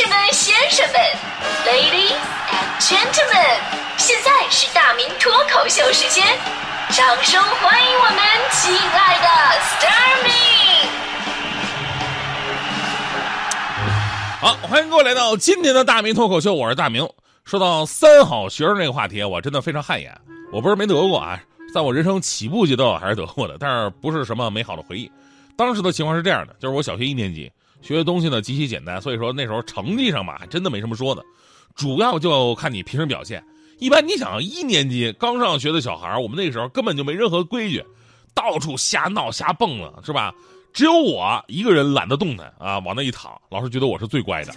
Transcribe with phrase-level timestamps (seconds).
[0.00, 0.96] 士们、先生们
[1.66, 2.16] ，Ladies
[2.48, 3.60] and Gentlemen，
[3.98, 6.24] 现在是大明脱口秀时间，
[6.88, 8.18] 掌声欢迎我们
[8.50, 9.26] 亲爱的
[9.60, 10.32] s t a r m i
[14.40, 17.06] 好，欢迎各位来到今天的大明脱口秀，我是大明。
[17.44, 20.18] 说到三好学生这个话题，我真的非常汗颜。
[20.50, 21.38] 我不是没得过啊，
[21.74, 25.12] 在我人生起步阶段我还是得过的，但是不是什么美好的回忆。
[25.58, 27.52] 当时的情况是这样的，就是我小学一年级。
[27.82, 31.22] 学的东西呢极其简单，所以说那时候成绩上嘛还真的没什么说的，
[31.74, 33.42] 主要就看你平时表现。
[33.78, 37.82] 一般你想一年级刚上学的小孩，我们那个时候根本就没任何规矩，
[38.34, 40.34] 到处瞎闹瞎蹦了，是吧？
[40.72, 44.52] 只有我一个人懒得动弹啊，往那一躺，老师觉得我是最乖的，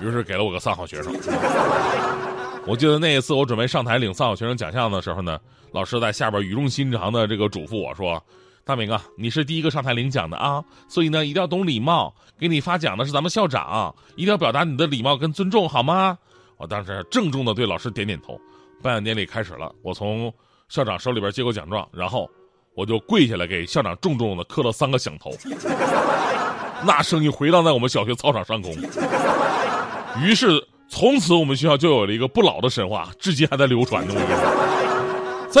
[0.00, 1.12] 于是给了我个三好学生。
[2.66, 5.38] 我记得那一次我准备上台领三好学生奖项的时候呢，
[5.72, 8.22] 老师在下边语重心长的这个嘱咐我说。
[8.66, 12.12] 大明啊，你是第一个上台领奖的啊，所以呢一定要懂礼貌。
[12.36, 16.18] 给你发奖的是咱们校长，一定要表达你的礼貌跟尊重，好吗？
[16.56, 18.36] 我当时郑重的对老师点点头。
[18.82, 20.34] 颁奖典礼开始了，我从
[20.68, 22.28] 校长手里边接过奖状，然后
[22.74, 25.30] 我就跪下来给校长重重的磕了三个响头。
[26.84, 28.74] 那声音回荡在我们小学操场上空。
[30.20, 34.14] 于是从此我们学校就有了一个不老的神话，至今还在流传着。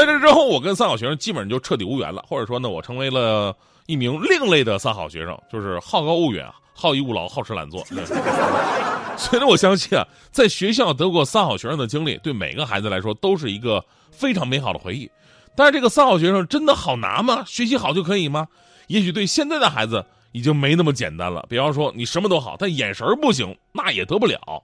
[0.04, 7.82] 在这之后，我跟三好学生基本上就彻底无缘了，或者说呢，我成为了一名另类的三好学生，就是好高骛远、好逸恶劳、好吃懒做。
[9.16, 15.10] 所以呢，我相信啊，在学校得过三好学生的经历，对每个孩子来说都是一个非常美好的回忆。
[15.56, 17.42] 但是，这个三好学生真的好拿吗？
[17.46, 18.48] 学习好就可以吗？
[18.88, 21.42] 也许对现在的孩子已经没那么简单了。
[21.48, 24.62] 比方说，你什么都好，但眼神不行，那也得不了。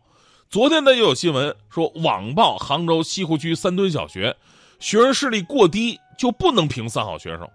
[0.50, 4.36] 昨天呢，又有新闻说，网曝杭州西湖区三墩小学。
[4.83, 7.48] 学生视力过低就不能评三好学生，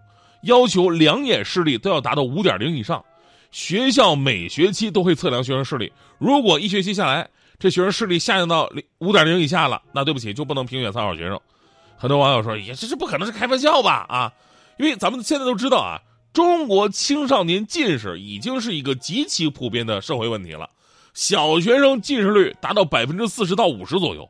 [0.44, 3.04] 要求两眼视力都要达到五点零以上。
[3.52, 7.28] 学校每学期都会测量学生视力，如果一学期下来
[7.60, 11.38] 这学生视力下降到五点零以下了，那对不起就不能评选三好学生。
[11.98, 14.06] 很多网友说，也这是不可能是开玩笑吧？
[14.08, 14.32] 啊，
[14.80, 16.00] 因为咱们现在都知道啊，
[16.32, 20.70] 中国青少年近视已经是一个极其普遍的社会问题了，
[21.14, 24.30] 小学生近视率达到百分之四十到五十左右。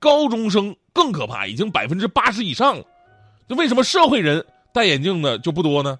[0.00, 2.84] 高中生更可怕，已经百分之八十以上了。
[3.46, 5.96] 那为什么社会人戴眼镜的就不多呢？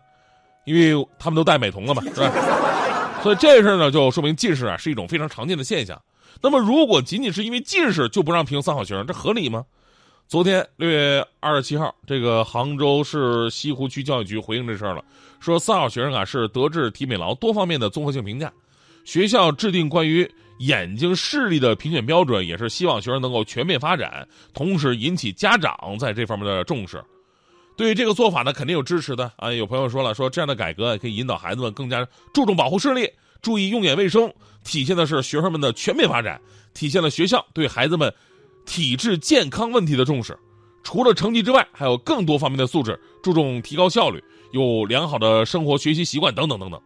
[0.65, 3.23] 因为他们都戴美瞳了嘛，是吧？
[3.23, 6.03] 所以这事儿呢，就说明近视啊是一种非常常见的现象。
[6.43, 9.65] 那么，如果仅仅是因为近视就不让评三好学生，这合理吗？
[10.27, 15.05] 昨天六月二十七号，这个杭州市西湖区教育局回应这事儿了，
[15.39, 18.53] 说三好学生啊是德智体美劳多方面的综合性评价，
[19.05, 20.29] 学校制定关于。
[20.59, 27.03] 眼睛视力的评选标准也是希望学生能够全面发展，同时引起家长在这方面的重视。
[27.77, 29.53] 对于这个做法呢，肯定有支持的啊。
[29.53, 32.05] 有朋友说了，说这样的改革可以引导孩子们更加
[32.35, 33.09] 注重保护视力，
[33.41, 34.33] 注意用眼卫生，
[34.65, 36.41] 体现的是学生们的全面发展，
[36.75, 38.13] 体现了学校对孩子们
[38.67, 40.37] 体质健康问题的重视。
[40.83, 44.21] 除了成绩之外，还有更多方面的素质，注重提高效率，
[44.53, 46.81] 有良好的生活学习习惯等等等等。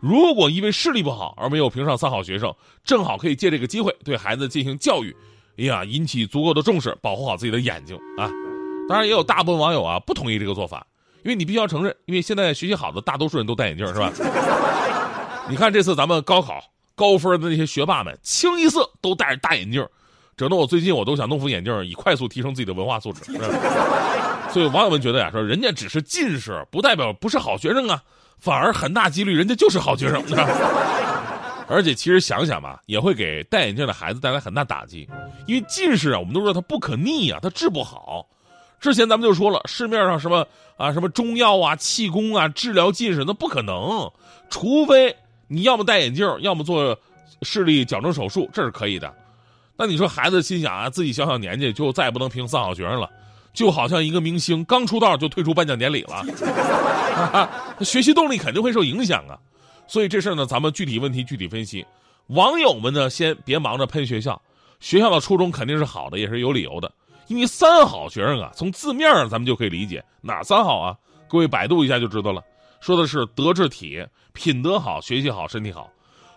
[0.00, 2.54] 如果因为视力不好而没有评上三好学生，
[2.84, 5.14] 正好可以借这个机会对孩子进行教育，
[5.58, 8.30] 哎呀，引起足够的重视，保护好自己的眼睛啊！
[8.88, 10.86] 当然，也有大部分网友啊不同意这个做法，
[11.24, 14.12] 因为你必须要承认，因为现在学习好的大多数人都戴眼镜，是吧？
[15.50, 16.62] 你看这次咱们高考
[16.94, 19.84] 高分的那些学霸们，清一色都戴着大眼镜，
[20.36, 23.24] 整得我最近我都想弄副眼镜，以快速提升自己的文化素质。
[24.52, 28.00] 所以网友们觉得呀，说人家只是近视，不代表不是好学生啊。
[28.38, 30.22] 反而很大几率人家就是好学生，
[31.68, 35.08] 而且其实想想吧，也会给戴眼镜的孩子带来很大打击，
[35.46, 38.26] 因为近视啊，我们都知道它不可逆啊，它治不好。
[38.80, 44.10] 之前咱们就说了，市面上什么啊什么中药啊、气功啊治疗近视，那不可能，
[44.48, 45.14] 除非
[45.48, 46.96] 你要么戴眼镜，要么做
[47.42, 49.12] 视力矫正手术，这是可以的。
[49.76, 53.10] 那你说孩子心想啊，自己小小年纪就再也不能评三好学生了。
[53.52, 56.24] 就好像一个明星刚出道就退出颁奖典礼了，
[57.84, 59.38] 学习动力肯定会受影响啊。
[59.86, 61.84] 所以这事儿呢，咱们具体问题具体分析。
[62.28, 64.40] 网友们呢，先别忙着喷学校，
[64.80, 66.92] 学校的初衷肯定是好的，也是有理由的。
[67.26, 70.96] 因为三好学生啊，从字面上咱们就可以理解哪三好啊？
[71.26, 72.42] 各位百度一下就知道了，
[72.80, 75.90] 说的是德智体，品德好，学习好，身体好。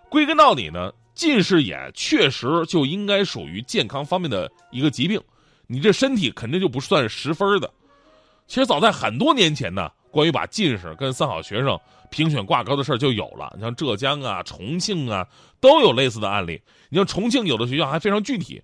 [0.09, 5.21] 归根到底呢，近视眼确实就应该属于健康方面的一个疾病。
[5.71, 7.71] 你这身体肯定就不算十分的。
[8.45, 11.79] 其实早在很多年前呢，关于把近视跟三好学生
[12.09, 13.49] 评选挂钩的事就有了。
[13.55, 15.25] 你像浙江啊、重庆啊，
[15.61, 16.61] 都有类似的案例。
[16.89, 18.61] 你像重庆有的学校还非常具体，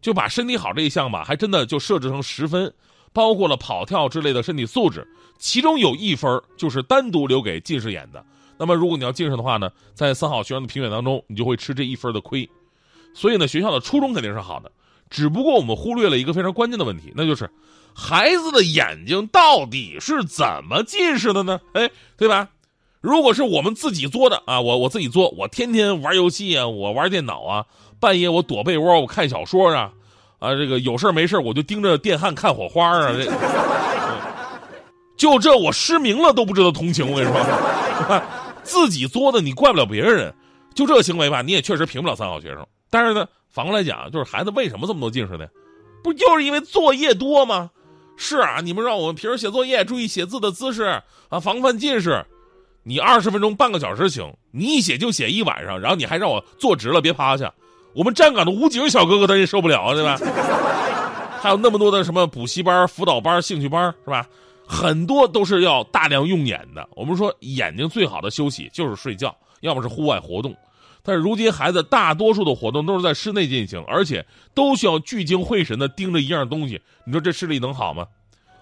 [0.00, 2.74] 就把身体好这一项吧，还真的就设置成十分，
[3.12, 5.06] 包括了跑跳之类的身体素质，
[5.38, 8.24] 其中有一分就是单独留给近视眼的。
[8.58, 12.50] 那么如果你要近视的话呢，在三好学生的评选当中，你就会吃这一分的亏。
[13.14, 14.70] 所以呢，学校的初衷肯定是好的，
[15.10, 17.50] 只不过我们忽略了一个非常关键的问题，那就是
[17.94, 21.60] 孩子的眼睛到底是怎么近视的呢？
[21.74, 22.48] 哎，对吧？
[23.00, 27.64] 如果是我们自己作的啊，我我自己作，我天天玩游戏啊，我玩电脑啊，
[28.00, 29.92] 半夜我躲被窝，我看小说啊，
[30.40, 33.30] 啊，这个有事没事我就盯着电焊看火花啊，这，
[35.16, 38.22] 就这我失明了都不知道同情，我跟你说，
[38.64, 40.34] 自己作的你怪不了别人，
[40.74, 42.66] 就这行为吧，你也确实评不了三好学生。
[42.90, 45.46] 但是呢，反过来讲，就是孩子为什么这么多近视呢？
[46.02, 47.70] 不就是因为作业多吗？
[48.16, 52.24] 是啊，你们让我们平时写作业注意写字的姿势啊，防范近视。
[52.82, 57.52] 你二十分钟、半个小时行，你一写就写一晚上，然后你还让我坐直了别趴下，
[57.94, 60.18] 我们站岗的武警小哥哥他也受不了啊，对吧？
[61.40, 64.26] 还有那么多的什么补习班、辅导班、兴趣班，是吧？
[64.66, 66.88] 很多都是要大量用眼的。
[66.96, 70.54] 我们说眼睛最好的休息就是睡觉，要么是户外活动。
[71.08, 76.82] 但是如今孩子大多数的活动都是在室内进行，而且都需要聚精会神的盯着一样东西。
[77.06, 78.04] 你说这视力能好吗？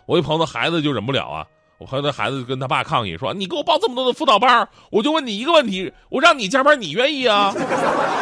[0.07, 1.45] 我一朋友的孩子就忍不了啊！
[1.79, 7.53] 我朋友的孩子跟他爸抗议说：“你给我报这么多的辅导班，我就问你一个问题，我让你加班，你愿意啊？”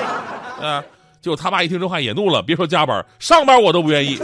[0.59, 0.83] 啊！
[1.21, 4.19] 就他爸一听这话也怒了，别说加班，上班我都不愿意，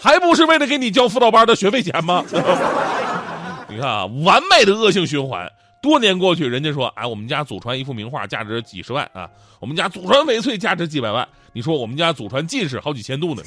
[0.00, 2.24] 还不是为了给你交辅导班的学费钱吗？
[3.70, 5.48] 你看啊，完美的恶性循环。
[5.80, 9.24] 多年过去，人家说，哎，我们家祖传一幅名画，价值几十万啊；
[9.60, 11.26] 我们家祖传翡翠，价值几百万。
[11.52, 13.42] 你说我们家祖传近视，好几千度呢。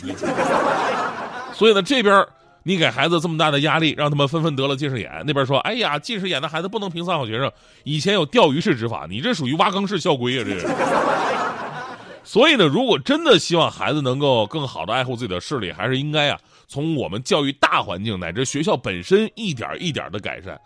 [1.54, 2.26] 所以呢，这边
[2.64, 7.52] 你给孩子这么大的压力，让他们纷纷得了近视眼；那边说，哎呀，近视眼的孩子不能评三好学生。
[7.84, 10.44] 以前有钓鱼式执法，你这属于挖坑式校规啊！
[10.44, 10.68] 这是。
[12.26, 20.60] 所以呢，如果真的希望孩子能够更好的爱护自己的视力，还是应该啊，从我们教育大环境乃至学校本身一点一点的改善。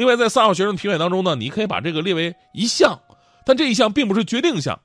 [0.00, 2.98] 另外，在三好学生评选当中呢，你可以把这个列为一项，
[3.44, 4.80] 但这一项并不是决定项，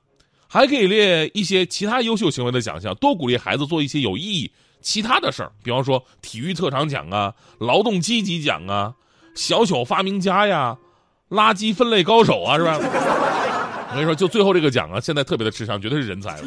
[0.46, 4.52] 还可以列一些其他优秀行为的奖项，多鼓励孩子做一些有意义
[4.82, 8.92] 其他的事儿，比方说体育特长奖啊、劳动积极奖啊、
[9.34, 10.76] 小小发明家呀、
[11.30, 12.76] 垃圾分类高手啊，是吧？
[12.78, 16.38] 我跟你说，就最后这个奖啊，现在特别的吃香，绝对是人才。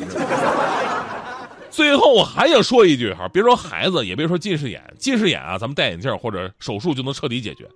[1.71, 7.67] 最后我还想说一句哈，别说孩子，也别说近视眼，近视眼啊，咱们戴眼镜或者手术就能彻底解决。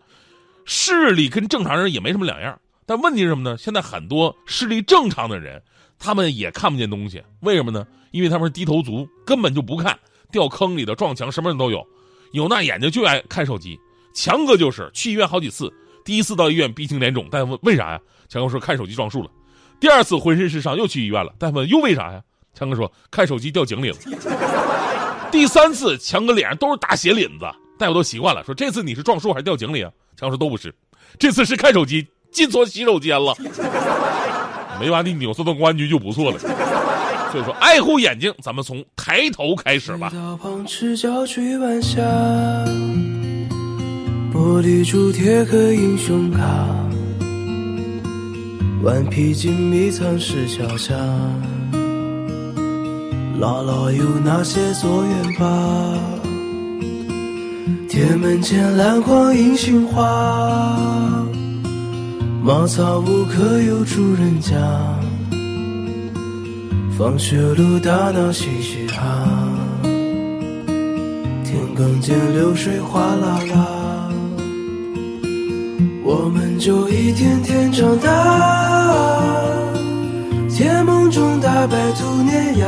[0.65, 3.57] 视力跟正常人也没什么两样，但问题是什么呢？
[3.57, 5.61] 现在很多视力正常的人，
[5.99, 7.85] 他们也看不见东西，为什么呢？
[8.11, 9.97] 因为他们是低头族，根本就不看，
[10.31, 11.85] 掉坑里的、撞墙，什么人都有。
[12.31, 13.79] 有那眼睛就爱看手机。
[14.13, 15.73] 强哥就是去医院好几次，
[16.05, 17.99] 第一次到医院鼻青脸肿，大夫问为啥呀？
[18.29, 19.29] 强哥说看手机撞树了。
[19.79, 22.21] 第二次浑身是伤，又去医院了，大夫问又为啥呀？
[22.53, 23.97] 强哥说看手机掉井里了。
[25.31, 27.45] 第三次强哥脸上都是大血淋子，
[27.79, 29.91] 大夫都习惯了，说这次你是撞树还是掉井里啊？
[30.17, 30.73] 强说都不是，
[31.19, 33.35] 这次是看手机进错洗手间了，
[34.79, 36.39] 没把你扭送到公安局就不错了。
[37.31, 40.11] 所以说，爱护眼睛，咱们从抬头开始吧。
[40.13, 41.99] 大鹏赤脚去晚霞
[44.31, 46.39] 玻璃珠贴个英雄卡，
[48.83, 50.93] 顽皮筋迷藏石桥下，
[53.39, 56.32] 姥姥有那些作业本。
[57.87, 60.75] 铁门前篮筐银杏花，
[62.43, 64.55] 茅草屋可有住人家？
[66.97, 69.27] 放学路打闹嘻嘻哈，
[71.43, 74.09] 田埂间流水哗啦啦，
[76.03, 78.09] 我们就一天天长大，
[80.49, 82.67] 甜梦中打败兔年牙。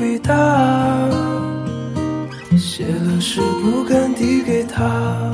[0.00, 0.34] 回答，
[2.56, 5.30] 写了诗不敢递给他。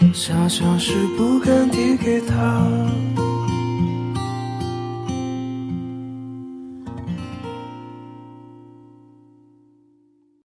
[0.00, 2.64] 呜小小事不敢递给他。